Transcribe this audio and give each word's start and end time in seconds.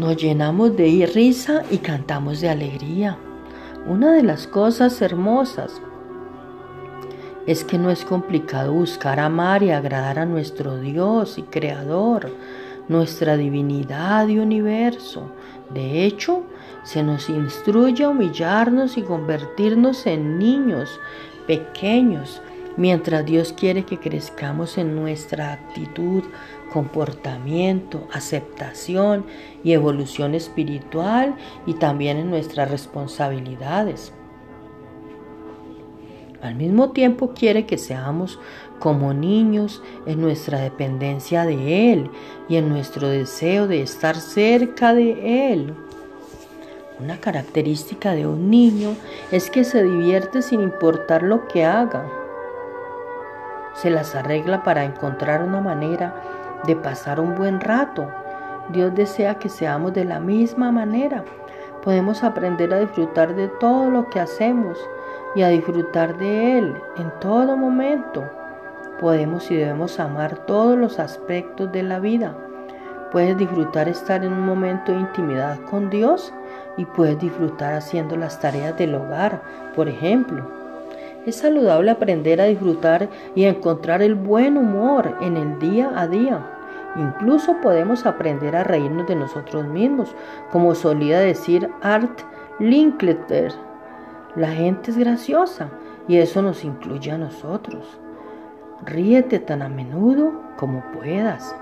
Nos 0.00 0.16
llenamos 0.16 0.78
de 0.78 1.10
risa 1.14 1.62
y 1.70 1.76
cantamos 1.76 2.40
de 2.40 2.48
alegría. 2.48 3.18
Una 3.86 4.12
de 4.12 4.22
las 4.22 4.46
cosas 4.46 5.02
hermosas 5.02 5.82
es 7.46 7.64
que 7.64 7.76
no 7.76 7.90
es 7.90 8.06
complicado 8.06 8.72
buscar 8.72 9.20
amar 9.20 9.62
y 9.62 9.72
agradar 9.72 10.18
a 10.18 10.24
nuestro 10.24 10.78
Dios 10.78 11.36
y 11.36 11.42
Creador, 11.42 12.34
nuestra 12.88 13.36
divinidad 13.36 14.26
y 14.28 14.38
universo. 14.38 15.30
De 15.68 16.06
hecho, 16.06 16.44
se 16.82 17.02
nos 17.02 17.28
instruye 17.28 18.04
a 18.04 18.08
humillarnos 18.08 18.96
y 18.96 19.02
convertirnos 19.02 20.06
en 20.06 20.38
niños 20.38 20.98
pequeños, 21.46 22.40
mientras 22.80 23.26
Dios 23.26 23.52
quiere 23.52 23.84
que 23.84 23.98
crezcamos 23.98 24.78
en 24.78 24.96
nuestra 24.96 25.52
actitud, 25.52 26.24
comportamiento, 26.72 28.08
aceptación 28.10 29.26
y 29.62 29.72
evolución 29.72 30.34
espiritual 30.34 31.36
y 31.66 31.74
también 31.74 32.16
en 32.16 32.30
nuestras 32.30 32.70
responsabilidades. 32.70 34.14
Al 36.40 36.54
mismo 36.54 36.92
tiempo 36.92 37.34
quiere 37.34 37.66
que 37.66 37.76
seamos 37.76 38.38
como 38.78 39.12
niños 39.12 39.82
en 40.06 40.22
nuestra 40.22 40.58
dependencia 40.58 41.44
de 41.44 41.92
Él 41.92 42.10
y 42.48 42.56
en 42.56 42.70
nuestro 42.70 43.08
deseo 43.08 43.66
de 43.66 43.82
estar 43.82 44.16
cerca 44.16 44.94
de 44.94 45.52
Él. 45.52 45.74
Una 46.98 47.20
característica 47.20 48.14
de 48.14 48.26
un 48.26 48.48
niño 48.48 48.94
es 49.30 49.50
que 49.50 49.64
se 49.64 49.82
divierte 49.82 50.40
sin 50.40 50.62
importar 50.62 51.22
lo 51.22 51.46
que 51.46 51.66
haga. 51.66 52.19
Se 53.74 53.90
las 53.90 54.14
arregla 54.14 54.62
para 54.62 54.84
encontrar 54.84 55.42
una 55.42 55.60
manera 55.60 56.14
de 56.64 56.76
pasar 56.76 57.20
un 57.20 57.34
buen 57.34 57.60
rato. 57.60 58.08
Dios 58.70 58.94
desea 58.94 59.36
que 59.36 59.48
seamos 59.48 59.92
de 59.92 60.04
la 60.04 60.20
misma 60.20 60.70
manera. 60.70 61.24
Podemos 61.82 62.22
aprender 62.22 62.72
a 62.74 62.80
disfrutar 62.80 63.34
de 63.34 63.48
todo 63.48 63.90
lo 63.90 64.08
que 64.08 64.20
hacemos 64.20 64.78
y 65.34 65.42
a 65.42 65.48
disfrutar 65.48 66.18
de 66.18 66.58
Él 66.58 66.76
en 66.96 67.10
todo 67.20 67.56
momento. 67.56 68.24
Podemos 69.00 69.50
y 69.50 69.56
debemos 69.56 69.98
amar 69.98 70.36
todos 70.46 70.76
los 70.76 70.98
aspectos 70.98 71.72
de 71.72 71.82
la 71.82 71.98
vida. 72.00 72.36
Puedes 73.10 73.36
disfrutar 73.38 73.88
estar 73.88 74.24
en 74.24 74.32
un 74.32 74.46
momento 74.46 74.92
de 74.92 75.00
intimidad 75.00 75.58
con 75.70 75.90
Dios 75.90 76.32
y 76.76 76.84
puedes 76.84 77.18
disfrutar 77.18 77.74
haciendo 77.74 78.16
las 78.16 78.38
tareas 78.38 78.76
del 78.76 78.94
hogar, 78.94 79.42
por 79.74 79.88
ejemplo. 79.88 80.59
Es 81.30 81.36
saludable 81.36 81.92
aprender 81.92 82.40
a 82.40 82.46
disfrutar 82.46 83.08
y 83.36 83.44
encontrar 83.44 84.02
el 84.02 84.16
buen 84.16 84.56
humor 84.56 85.16
en 85.20 85.36
el 85.36 85.60
día 85.60 85.92
a 85.94 86.08
día. 86.08 86.44
Incluso 86.96 87.60
podemos 87.62 88.04
aprender 88.04 88.56
a 88.56 88.64
reírnos 88.64 89.06
de 89.06 89.14
nosotros 89.14 89.64
mismos, 89.64 90.12
como 90.50 90.74
solía 90.74 91.20
decir 91.20 91.70
Art 91.82 92.22
Linkletter. 92.58 93.52
La 94.34 94.48
gente 94.48 94.90
es 94.90 94.98
graciosa 94.98 95.68
y 96.08 96.16
eso 96.16 96.42
nos 96.42 96.64
incluye 96.64 97.12
a 97.12 97.18
nosotros. 97.18 98.00
Ríete 98.84 99.38
tan 99.38 99.62
a 99.62 99.68
menudo 99.68 100.32
como 100.56 100.82
puedas. 100.90 101.54